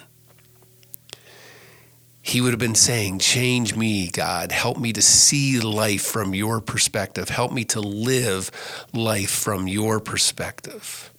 He 2.23 2.39
would 2.39 2.51
have 2.51 2.59
been 2.59 2.75
saying, 2.75 3.19
Change 3.19 3.75
me, 3.75 4.07
God. 4.07 4.51
Help 4.51 4.77
me 4.77 4.93
to 4.93 5.01
see 5.01 5.59
life 5.59 6.03
from 6.03 6.35
your 6.35 6.61
perspective. 6.61 7.29
Help 7.29 7.51
me 7.51 7.65
to 7.65 7.81
live 7.81 8.51
life 8.93 9.31
from 9.31 9.67
your 9.67 9.99
perspective. 9.99 11.11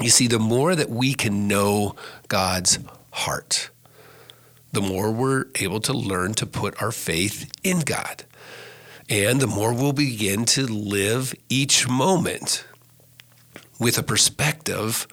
You 0.00 0.10
see, 0.10 0.28
the 0.28 0.38
more 0.38 0.76
that 0.76 0.90
we 0.90 1.14
can 1.14 1.48
know 1.48 1.96
God's 2.28 2.78
heart, 3.10 3.70
the 4.72 4.80
more 4.80 5.10
we're 5.10 5.46
able 5.56 5.80
to 5.80 5.92
learn 5.92 6.34
to 6.34 6.46
put 6.46 6.80
our 6.82 6.92
faith 6.92 7.50
in 7.62 7.80
God. 7.80 8.24
And 9.08 9.40
the 9.40 9.46
more 9.46 9.74
we'll 9.74 9.92
begin 9.92 10.44
to 10.46 10.66
live 10.66 11.34
each 11.48 11.88
moment 11.88 12.64
with 13.78 13.98
a 13.98 14.02
perspective 14.02 15.06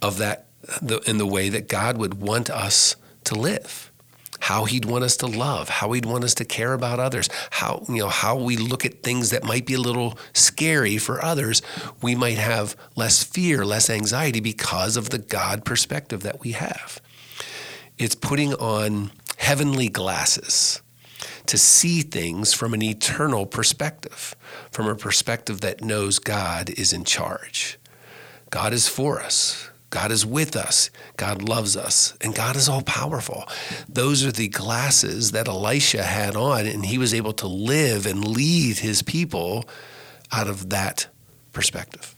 of 0.00 0.18
that 0.18 0.46
the, 0.82 0.98
in 1.08 1.18
the 1.18 1.26
way 1.26 1.48
that 1.48 1.68
God 1.68 1.96
would 1.98 2.14
want 2.14 2.50
us 2.50 2.96
to 3.24 3.34
live 3.34 3.90
how 4.46 4.64
he'd 4.64 4.84
want 4.84 5.02
us 5.02 5.16
to 5.16 5.26
love, 5.26 5.68
how 5.68 5.90
he'd 5.92 6.04
want 6.04 6.22
us 6.22 6.34
to 6.34 6.44
care 6.44 6.72
about 6.72 7.00
others, 7.00 7.28
how 7.50 7.84
you 7.88 7.96
know 7.96 8.08
how 8.08 8.36
we 8.36 8.56
look 8.56 8.84
at 8.84 9.02
things 9.02 9.30
that 9.30 9.42
might 9.42 9.66
be 9.66 9.74
a 9.74 9.80
little 9.80 10.16
scary 10.32 10.98
for 10.98 11.20
others, 11.24 11.62
we 12.02 12.14
might 12.14 12.38
have 12.38 12.76
less 12.94 13.24
fear, 13.24 13.64
less 13.64 13.90
anxiety 13.90 14.40
because 14.40 14.96
of 14.96 15.10
the 15.10 15.18
God 15.18 15.64
perspective 15.64 16.22
that 16.22 16.40
we 16.40 16.52
have. 16.52 17.00
It's 17.98 18.14
putting 18.14 18.54
on 18.54 19.10
heavenly 19.38 19.88
glasses 19.88 20.82
to 21.46 21.56
see 21.56 22.02
things 22.02 22.52
from 22.52 22.74
an 22.74 22.82
eternal 22.82 23.46
perspective, 23.46 24.34
from 24.70 24.86
a 24.86 24.94
perspective 24.94 25.60
that 25.62 25.82
knows 25.82 26.18
God 26.18 26.70
is 26.70 26.92
in 26.92 27.04
charge. 27.04 27.78
God 28.50 28.72
is 28.72 28.88
for 28.88 29.20
us. 29.20 29.70
God 29.90 30.10
is 30.10 30.26
with 30.26 30.56
us. 30.56 30.90
God 31.16 31.48
loves 31.48 31.76
us. 31.76 32.14
And 32.20 32.34
God 32.34 32.56
is 32.56 32.68
all 32.68 32.82
powerful. 32.82 33.48
Those 33.88 34.24
are 34.24 34.32
the 34.32 34.48
glasses 34.48 35.30
that 35.32 35.48
Elisha 35.48 36.02
had 36.02 36.36
on, 36.36 36.66
and 36.66 36.84
he 36.84 36.98
was 36.98 37.14
able 37.14 37.32
to 37.34 37.46
live 37.46 38.04
and 38.04 38.26
lead 38.26 38.78
his 38.78 39.02
people 39.02 39.64
out 40.32 40.48
of 40.48 40.70
that 40.70 41.06
perspective. 41.52 42.14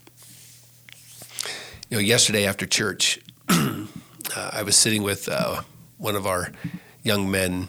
You 1.91 1.99
know, 1.99 2.03
yesterday 2.03 2.47
after 2.47 2.67
church, 2.67 3.21
uh, 4.37 4.51
I 4.53 4.63
was 4.63 4.77
sitting 4.77 5.03
with 5.03 5.29
uh, 5.29 5.63
one 5.97 6.17
of 6.17 6.27
our 6.27 6.53
young 7.03 7.31
men. 7.31 7.69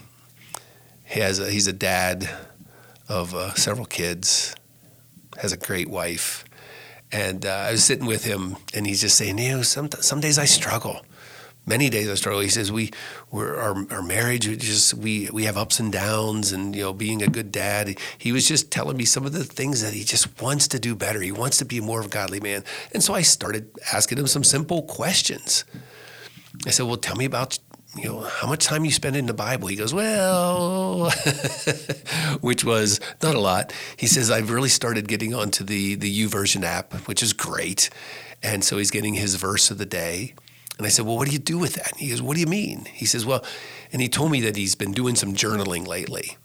He 1.06 1.20
has 1.20 1.40
a, 1.40 1.50
he's 1.50 1.68
a 1.68 1.74
dad 1.74 2.30
of 3.08 3.34
uh, 3.34 3.54
several 3.56 3.86
kids, 3.86 4.56
has 5.38 5.52
a 5.52 5.58
great 5.58 5.90
wife 5.90 6.46
and 7.12 7.46
uh, 7.46 7.50
I 7.50 7.72
was 7.72 7.84
sitting 7.84 8.06
with 8.06 8.24
him, 8.26 8.58
and 8.74 8.86
he's 8.86 9.02
just 9.02 9.18
saying, 9.18 9.38
you 9.38 9.58
know, 9.58 9.62
some 9.62 9.90
some 9.92 10.20
days 10.20 10.38
I 10.38 10.46
struggle. 10.46 11.02
Many 11.66 11.90
days 11.90 12.10
I 12.10 12.16
struggle. 12.16 12.42
He 12.42 12.50
says 12.50 12.72
we, 12.72 12.90
we're, 13.30 13.56
our, 13.56 13.86
our 13.92 14.02
marriage, 14.02 14.48
we 14.48 14.56
just 14.56 14.94
we 14.94 15.30
we 15.32 15.44
have 15.44 15.58
ups 15.58 15.80
and 15.80 15.92
downs, 15.92 16.52
and 16.52 16.76
you 16.76 16.84
know, 16.84 16.94
being 16.94 17.22
a 17.22 17.28
good 17.28 17.52
dad. 17.52 17.98
He 18.18 18.32
was 18.32 18.48
just 18.48 18.72
telling 18.72 18.98
me 18.98 19.06
some 19.06 19.26
of 19.26 19.34
the 19.34 19.44
things 19.44 19.82
that 19.82 19.94
he 19.94 20.04
just 20.04 20.42
wants 20.42 20.68
to 20.70 20.80
do 20.80 20.96
better. 20.96 21.22
He 21.22 21.32
wants 21.32 21.58
to 21.58 21.66
be 21.66 21.82
more 21.82 22.00
of 22.00 22.08
a 22.08 22.10
godly 22.10 22.40
man, 22.40 22.64
and 22.94 23.04
so 23.04 23.14
I 23.14 23.22
started 23.22 23.70
asking 23.92 24.20
him 24.20 24.28
some 24.28 24.44
simple 24.44 24.84
questions. 24.84 25.66
I 26.66 26.72
said, 26.72 26.86
"Well, 26.86 26.98
tell 26.98 27.16
me 27.16 27.26
about 27.26 27.60
you 27.98 28.06
know, 28.06 28.22
how 28.22 28.48
much 28.48 28.66
time 28.66 28.86
you 28.86 28.92
spend 28.92 29.16
in 29.16 29.26
the 29.26 29.34
Bible? 29.34 29.68
He 29.68 29.76
goes, 29.76 29.94
well, 29.94 31.10
which 32.42 32.64
was 32.64 33.00
not 33.24 33.34
a 33.34 33.40
lot. 33.40 33.74
He 33.98 34.06
says, 34.06 34.30
I've 34.30 34.52
really 34.52 34.70
started 34.70 35.08
getting 35.08 35.34
onto 35.34 35.64
the, 35.64 35.96
the 35.96 36.26
YouVersion 36.26 36.64
app, 36.64 36.94
which 37.08 37.24
is 37.24 37.34
great. 37.34 37.90
And 38.44 38.64
so 38.64 38.78
he's 38.78 38.92
getting 38.92 39.16
his 39.16 39.36
verse 39.36 39.72
of 39.72 39.80
the 39.80 39.88
day. 39.88 40.36
And 40.78 40.86
I 40.86 40.90
said, 40.90 41.06
well, 41.06 41.18
what 41.18 41.28
do 41.28 41.34
you 41.34 41.40
do 41.40 41.58
with 41.58 41.74
that? 41.74 41.92
And 41.92 42.00
he 42.00 42.10
goes, 42.10 42.22
what 42.22 42.36
do 42.36 42.42
you 42.42 42.48
mean? 42.48 42.86
He 42.94 43.06
says, 43.06 43.26
well, 43.26 43.44
and 43.92 44.02
he 44.02 44.08
told 44.08 44.32
me 44.32 44.40
that 44.42 44.56
he's 44.56 44.76
been 44.76 44.92
doing 44.92 45.16
some 45.16 45.34
journaling 45.34 45.88
lately 45.88 46.38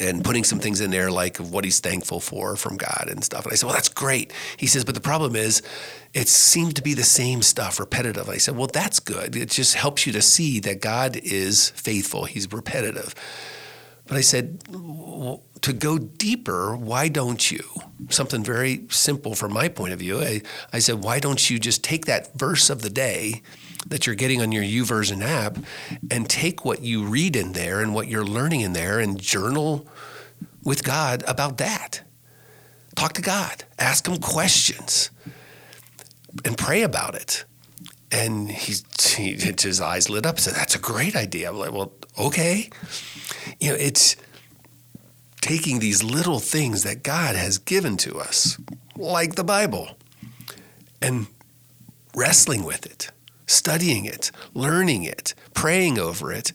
and 0.00 0.24
putting 0.24 0.44
some 0.44 0.58
things 0.58 0.80
in 0.80 0.90
there 0.90 1.10
like 1.10 1.36
what 1.38 1.64
he's 1.64 1.80
thankful 1.80 2.20
for 2.20 2.56
from 2.56 2.76
God 2.76 3.08
and 3.08 3.22
stuff. 3.22 3.44
And 3.44 3.52
I 3.52 3.56
said, 3.56 3.66
Well, 3.66 3.74
that's 3.74 3.88
great. 3.88 4.32
He 4.56 4.66
says, 4.66 4.84
But 4.84 4.94
the 4.94 5.00
problem 5.00 5.36
is, 5.36 5.62
it 6.14 6.28
seemed 6.28 6.76
to 6.76 6.82
be 6.82 6.94
the 6.94 7.02
same 7.02 7.42
stuff, 7.42 7.80
repetitive. 7.80 8.28
I 8.28 8.36
said, 8.36 8.56
Well, 8.56 8.68
that's 8.68 9.00
good. 9.00 9.36
It 9.36 9.50
just 9.50 9.74
helps 9.74 10.06
you 10.06 10.12
to 10.12 10.22
see 10.22 10.60
that 10.60 10.80
God 10.80 11.16
is 11.16 11.70
faithful, 11.70 12.24
He's 12.24 12.52
repetitive. 12.52 13.14
But 14.06 14.16
I 14.16 14.20
said, 14.20 14.62
well, 14.68 15.42
to 15.62 15.72
go 15.72 15.96
deeper, 15.96 16.76
why 16.76 17.08
don't 17.08 17.50
you? 17.50 17.62
Something 18.10 18.42
very 18.42 18.86
simple 18.90 19.34
from 19.34 19.52
my 19.52 19.68
point 19.68 19.92
of 19.92 20.00
view. 20.00 20.20
I, 20.20 20.42
I 20.72 20.80
said, 20.80 21.02
why 21.02 21.20
don't 21.20 21.48
you 21.48 21.58
just 21.58 21.84
take 21.84 22.06
that 22.06 22.36
verse 22.36 22.68
of 22.68 22.82
the 22.82 22.90
day 22.90 23.42
that 23.86 24.06
you're 24.06 24.14
getting 24.14 24.40
on 24.40 24.52
your 24.52 24.62
YouVersion 24.62 25.22
app 25.22 25.58
and 26.10 26.28
take 26.28 26.64
what 26.64 26.82
you 26.82 27.04
read 27.04 27.36
in 27.36 27.52
there 27.52 27.80
and 27.80 27.94
what 27.94 28.08
you're 28.08 28.24
learning 28.24 28.60
in 28.60 28.72
there 28.72 28.98
and 28.98 29.20
journal 29.20 29.86
with 30.64 30.84
God 30.84 31.24
about 31.26 31.58
that. 31.58 32.02
Talk 32.94 33.14
to 33.14 33.22
God, 33.22 33.64
ask 33.78 34.06
him 34.06 34.18
questions, 34.18 35.10
and 36.44 36.56
pray 36.56 36.82
about 36.82 37.14
it. 37.14 37.44
And 38.10 38.50
he's, 38.50 38.84
he, 39.14 39.32
his 39.32 39.80
eyes 39.80 40.10
lit 40.10 40.26
up 40.26 40.38
said, 40.38 40.54
That's 40.54 40.74
a 40.74 40.78
great 40.78 41.16
idea. 41.16 41.48
I'm 41.48 41.58
like, 41.58 41.72
Well, 41.72 41.92
okay. 42.18 42.68
You 43.58 43.70
know, 43.70 43.76
it's 43.76 44.16
taking 45.40 45.78
these 45.78 46.04
little 46.04 46.38
things 46.38 46.82
that 46.84 47.02
God 47.02 47.34
has 47.34 47.58
given 47.58 47.96
to 47.98 48.18
us, 48.18 48.58
like 48.96 49.34
the 49.34 49.44
Bible, 49.44 49.96
and 51.00 51.26
wrestling 52.14 52.62
with 52.64 52.84
it 52.84 53.10
studying 53.52 54.04
it, 54.04 54.30
learning 54.54 55.04
it, 55.04 55.34
praying 55.54 55.98
over 55.98 56.32
it, 56.32 56.52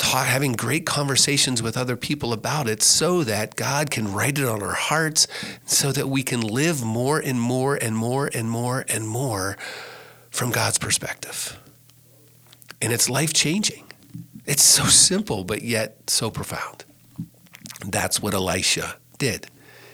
having 0.00 0.52
great 0.52 0.84
conversations 0.84 1.62
with 1.62 1.76
other 1.76 1.96
people 1.96 2.32
about 2.32 2.68
it 2.68 2.82
so 2.82 3.22
that 3.22 3.54
God 3.54 3.90
can 3.90 4.12
write 4.12 4.38
it 4.38 4.46
on 4.46 4.62
our 4.62 4.74
hearts, 4.74 5.28
so 5.64 5.92
that 5.92 6.08
we 6.08 6.22
can 6.22 6.40
live 6.40 6.82
more 6.82 7.20
and 7.20 7.40
more 7.40 7.76
and 7.76 7.96
more 7.96 8.28
and 8.34 8.50
more 8.50 8.84
and 8.88 9.06
more 9.06 9.56
from 10.30 10.50
God's 10.50 10.78
perspective. 10.78 11.58
And 12.80 12.92
it's 12.92 13.08
life 13.08 13.32
changing. 13.32 13.84
It's 14.44 14.64
so 14.64 14.84
simple, 14.84 15.44
but 15.44 15.62
yet 15.62 16.10
so 16.10 16.30
profound. 16.30 16.84
That's 17.86 18.20
what 18.20 18.34
Elisha 18.34 18.96
did. 19.18 19.46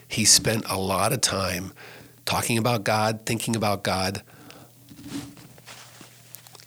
He 0.07 0.25
spent 0.25 0.65
a 0.71 0.79
lot 0.79 1.13
of 1.13 1.21
time 1.21 1.73
talking 2.25 2.57
about 2.57 2.85
God, 2.85 3.27
thinking 3.27 3.55
about 3.57 3.83
God, 3.83 4.23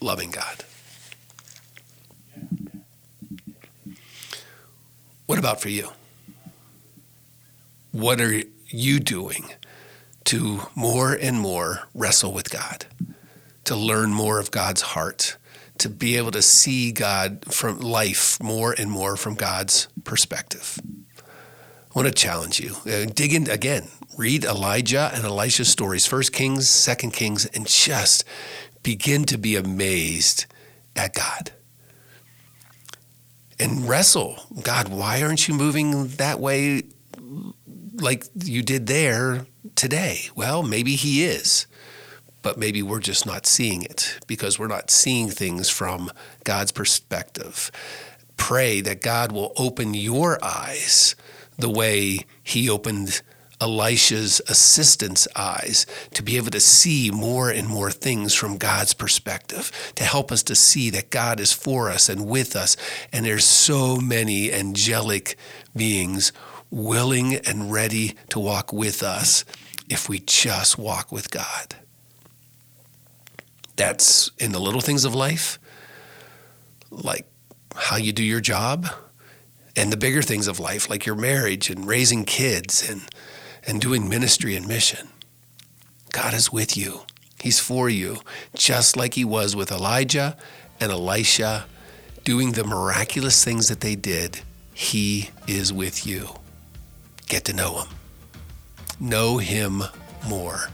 loving 0.02 0.32
God. 0.32 0.66
What 5.28 5.40
about 5.40 5.62
for 5.62 5.70
you? 5.70 5.90
What 7.92 8.20
are 8.20 8.42
you 8.68 9.00
doing 9.00 9.54
to 10.26 10.62
more 10.76 11.14
and 11.14 11.40
more 11.40 11.84
wrestle 11.94 12.34
with 12.34 12.50
God, 12.50 12.86
to 13.66 13.76
learn 13.76 14.12
more 14.12 14.40
of 14.40 14.52
God's 14.52 14.82
heart, 14.82 15.38
to 15.78 15.90
be 15.90 16.18
able 16.18 16.32
to 16.32 16.42
see 16.42 16.92
God 16.92 17.46
from 17.54 17.80
life 17.80 18.42
more 18.42 18.74
and 18.78 18.92
more 18.92 19.16
from 19.16 19.36
God's 19.36 19.88
perspective? 20.04 20.80
I 21.18 22.00
want 22.00 22.08
to 22.08 22.14
challenge 22.14 22.60
you. 22.60 22.76
Uh, 22.86 23.06
dig 23.06 23.34
in 23.34 23.50
again. 23.50 23.90
Read 24.18 24.44
Elijah 24.44 25.12
and 25.14 25.24
Elisha's 25.24 25.70
stories, 25.70 26.06
First 26.06 26.34
Kings, 26.34 26.70
Second 26.70 27.12
Kings, 27.12 27.46
and 27.48 27.68
just 27.68 28.26
begin 28.84 29.26
to 29.26 29.38
be 29.38 29.56
amazed 29.56 30.46
at 30.96 31.14
God 31.14 31.52
and 33.62 33.88
wrestle 33.88 34.38
God, 34.64 34.90
why 34.90 35.22
aren't 35.22 35.48
you 35.48 35.54
moving 35.54 36.08
that 36.08 36.40
way 36.40 36.84
like 37.94 38.26
you 38.44 38.64
did 38.64 38.88
there 38.88 39.46
today? 39.76 40.30
Well, 40.36 40.64
maybe 40.64 40.96
He 40.96 41.24
is, 41.24 41.68
but 42.42 42.58
maybe 42.58 42.82
we're 42.82 43.00
just 43.00 43.26
not 43.26 43.46
seeing 43.46 43.84
it 43.84 44.20
because 44.26 44.58
we're 44.58 44.68
not 44.68 44.90
seeing 44.90 45.30
things 45.30 45.70
from 45.70 46.10
God's 46.44 46.72
perspective. 46.72 47.72
Pray 48.36 48.82
that 48.82 49.02
God 49.02 49.32
will 49.32 49.54
open 49.58 49.94
your 49.94 50.44
eyes 50.44 51.16
the 51.58 51.70
way 51.70 52.26
He 52.44 52.68
opened 52.68 53.22
Elisha's 53.62 54.42
assistant's 54.50 55.28
eyes 55.36 55.86
to 56.14 56.24
be 56.24 56.36
able 56.36 56.52
to 56.52 56.60
see 56.60 57.12
more 57.12 57.50
and 57.50 57.68
more 57.68 57.92
things 57.92 58.34
from 58.34 58.58
God's 58.58 58.94
perspective, 58.94 59.72
to 59.96 60.04
help 60.04 60.32
us 60.32 60.44
to 60.44 60.56
see 60.56 60.90
that 60.90 61.12
God 61.12 61.40
is 61.40 61.54
for 61.54 61.90
us 61.90 62.10
and 62.10 62.26
with 62.26 62.56
us. 62.56 62.76
And 63.14 63.26
there's 63.26 63.46
so 63.46 63.98
many 63.98 64.52
angelic 64.52 65.38
beings 65.76 66.34
willing 66.72 67.36
and 67.36 67.72
ready 67.72 68.16
to 68.30 68.40
walk 68.40 68.74
with 68.74 69.04
us 69.04 69.46
if 69.90 70.10
we 70.10 70.20
just 70.20 70.78
walk 70.78 71.12
with 71.12 71.30
God. 71.30 71.76
That's 73.76 74.32
in 74.38 74.52
the 74.52 74.60
little 74.60 74.82
things 74.82 75.06
of 75.06 75.14
life, 75.14 75.60
like 76.90 77.28
how 77.76 77.98
you 77.98 78.12
do 78.12 78.24
your 78.24 78.42
job, 78.42 78.88
and 79.76 79.92
the 79.92 79.98
bigger 79.98 80.22
things 80.22 80.48
of 80.48 80.60
life, 80.60 80.90
like 80.90 81.06
your 81.06 81.16
marriage 81.16 81.70
and 81.70 81.88
raising 81.88 82.26
kids 82.26 82.88
and 82.90 83.02
and 83.66 83.82
doing 83.82 84.10
ministry 84.10 84.56
and 84.56 84.68
mission. 84.68 85.10
God 86.12 86.34
is 86.34 86.52
with 86.52 86.76
you. 86.76 87.02
He's 87.40 87.60
for 87.60 87.90
you, 87.90 88.18
just 88.54 88.96
like 88.96 89.16
he 89.16 89.26
was 89.26 89.56
with 89.56 89.72
Elijah 89.72 90.38
and 90.80 90.92
Elisha 90.92 91.66
doing 92.24 92.52
the 92.52 92.64
miraculous 92.64 93.44
things 93.44 93.68
that 93.70 93.82
they 93.82 93.96
did. 93.96 94.42
He 94.74 95.32
is 95.48 95.74
with 95.74 96.06
you. 96.06 96.30
Get 97.28 97.46
to 97.46 97.54
know 97.54 97.82
him. 97.82 97.88
Know 99.00 99.38
him 99.38 99.84
more. 100.28 100.70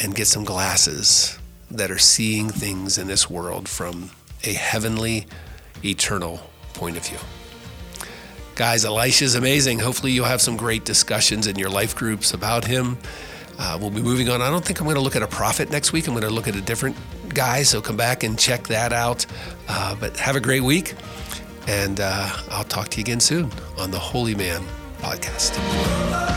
And 0.00 0.14
get 0.14 0.26
some 0.26 0.44
glasses 0.44 1.38
that 1.70 1.90
are 1.90 1.98
seeing 1.98 2.48
things 2.48 2.98
in 2.98 3.06
this 3.06 3.30
world 3.30 3.68
from 3.68 4.10
a 4.44 4.52
heavenly, 4.52 5.26
eternal 5.84 6.40
point 6.74 6.96
of 6.96 7.06
view. 7.06 7.18
Guys, 8.56 8.86
Elisha's 8.86 9.34
amazing. 9.34 9.78
Hopefully, 9.78 10.12
you'll 10.12 10.24
have 10.24 10.40
some 10.40 10.56
great 10.56 10.84
discussions 10.84 11.46
in 11.46 11.56
your 11.56 11.68
life 11.68 11.94
groups 11.94 12.32
about 12.32 12.64
him. 12.64 12.96
uh, 13.58 13.76
we'll 13.80 13.90
be 13.90 14.00
moving 14.02 14.28
on. 14.30 14.40
I 14.42 14.50
don't 14.50 14.64
think 14.64 14.80
I'm 14.80 14.86
going 14.86 14.96
to 14.96 15.02
look 15.02 15.14
at 15.14 15.22
a 15.22 15.26
prophet 15.26 15.70
next 15.70 15.92
week. 15.92 16.06
I'm 16.08 16.14
going 16.14 16.24
to 16.26 16.30
look 16.30 16.48
at 16.48 16.56
a 16.56 16.60
different 16.62 16.96
guy. 17.28 17.62
So 17.62 17.80
come 17.82 17.96
back 17.96 18.22
and 18.22 18.38
check 18.38 18.66
that 18.68 18.92
out. 18.94 19.26
Uh, 19.68 19.94
but 20.00 20.16
have 20.16 20.36
a 20.36 20.40
great 20.40 20.62
week. 20.62 20.94
And 21.68 22.00
uh, 22.00 22.30
I'll 22.50 22.64
talk 22.64 22.88
to 22.88 22.96
you 22.98 23.02
again 23.02 23.20
soon 23.20 23.50
on 23.78 23.90
the 23.90 23.98
Holy 23.98 24.34
Man 24.34 24.62
podcast. 25.00 26.35